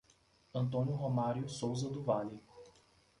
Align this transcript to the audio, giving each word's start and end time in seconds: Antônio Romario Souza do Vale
Antônio 0.51 0.95
Romario 0.95 1.47
Souza 1.47 1.87
do 1.87 2.01
Vale 2.01 2.41